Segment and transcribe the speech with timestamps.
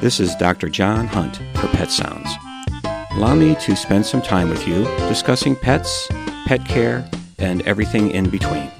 [0.00, 0.68] This is Dr.
[0.68, 2.30] John Hunt for Pet Sounds.
[3.10, 6.06] Allow me to spend some time with you discussing pets,
[6.46, 7.04] pet care,
[7.40, 8.70] and everything in between.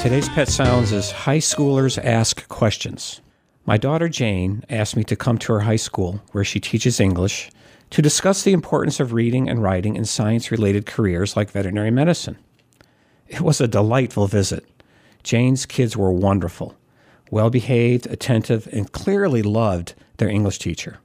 [0.00, 3.20] Today's Pet Sounds is High Schoolers Ask Questions.
[3.64, 7.48] My daughter Jane asked me to come to her high school, where she teaches English,
[7.90, 12.36] to discuss the importance of reading and writing in science related careers like veterinary medicine.
[13.28, 14.66] It was a delightful visit.
[15.22, 16.74] Jane's kids were wonderful,
[17.30, 20.98] well behaved, attentive, and clearly loved their English teacher.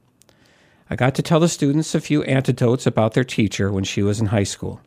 [0.88, 4.20] I got to tell the students a few anecdotes about their teacher when she was
[4.20, 4.80] in high school.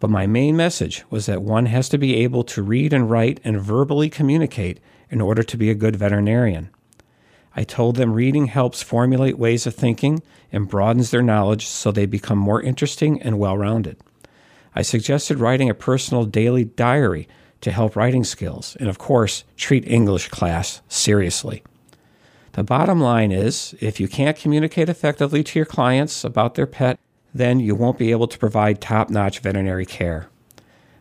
[0.00, 3.40] But my main message was that one has to be able to read and write
[3.44, 6.70] and verbally communicate in order to be a good veterinarian.
[7.54, 12.06] I told them reading helps formulate ways of thinking and broadens their knowledge so they
[12.06, 13.98] become more interesting and well rounded.
[14.74, 17.28] I suggested writing a personal daily diary
[17.62, 21.62] to help writing skills, and of course, treat English class seriously.
[22.56, 26.98] The bottom line is if you can't communicate effectively to your clients about their pet,
[27.34, 30.30] then you won't be able to provide top notch veterinary care.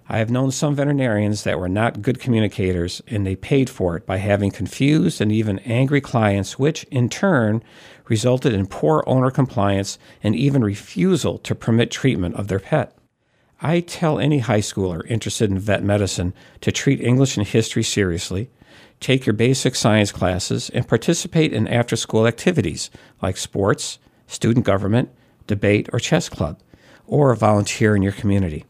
[0.10, 4.06] I have known some veterinarians that were not good communicators and they paid for it
[4.06, 7.64] by having confused and even angry clients, which in turn
[8.10, 12.98] resulted in poor owner compliance and even refusal to permit treatment of their pet.
[13.62, 18.50] I tell any high schooler interested in vet medicine to treat English and history seriously,
[19.00, 22.90] take your basic science classes, and participate in after school activities
[23.22, 25.10] like sports, student government,
[25.48, 26.60] debate, or chess club,
[27.08, 28.66] or volunteer in your community.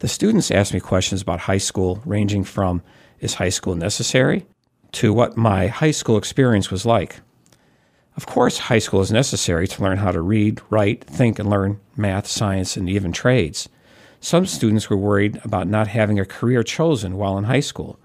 [0.00, 2.82] The students asked me questions about high school, ranging from
[3.20, 4.46] is high school necessary
[4.92, 7.20] to what my high school experience was like.
[8.16, 11.80] Of course, high school is necessary to learn how to read, write, think, and learn
[11.96, 13.68] math, science, and even trades.
[14.20, 17.98] Some students were worried about not having a career chosen while in high school.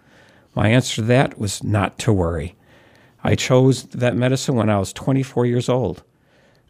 [0.56, 2.56] My answer to that was not to worry.
[3.24, 6.04] I chose that medicine when I was 24 years old.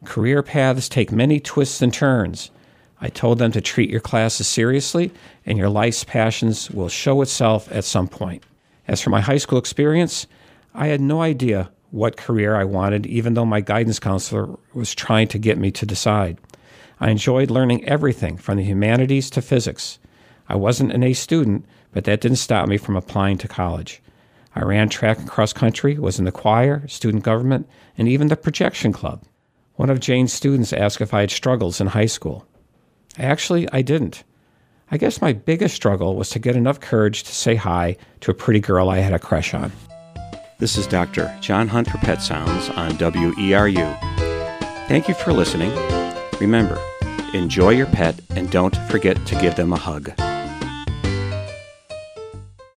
[0.03, 2.51] Career paths take many twists and turns.
[2.99, 5.11] I told them to treat your classes seriously,
[5.45, 8.43] and your life's passions will show itself at some point.
[8.87, 10.27] As for my high school experience,
[10.73, 15.27] I had no idea what career I wanted, even though my guidance counselor was trying
[15.29, 16.37] to get me to decide.
[16.99, 19.99] I enjoyed learning everything from the humanities to physics.
[20.47, 24.01] I wasn't an A student, but that didn't stop me from applying to college.
[24.55, 27.67] I ran track and cross country, was in the choir, student government,
[27.97, 29.23] and even the projection club.
[29.75, 32.45] One of Jane's students asked if I had struggles in high school.
[33.17, 34.23] Actually, I didn't.
[34.91, 38.35] I guess my biggest struggle was to get enough courage to say hi to a
[38.35, 39.71] pretty girl I had a crush on.
[40.59, 41.35] This is Dr.
[41.41, 43.97] John Hunt for Pet Sounds on WERU.
[44.87, 45.71] Thank you for listening.
[46.39, 46.79] Remember,
[47.33, 50.11] enjoy your pet and don't forget to give them a hug.